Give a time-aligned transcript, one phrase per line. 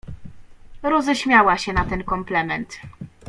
[0.83, 2.79] "Roześmiała się na ten komplement."